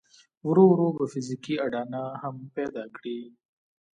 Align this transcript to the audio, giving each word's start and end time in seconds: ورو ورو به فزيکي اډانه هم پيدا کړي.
ورو 0.47 0.63
ورو 0.71 0.87
به 0.97 1.05
فزيکي 1.11 1.55
اډانه 1.65 2.01
هم 2.21 2.35
پيدا 2.55 2.83
کړي. 2.95 3.17